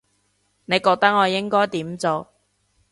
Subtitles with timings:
[0.65, 2.31] 你覺得我應該點做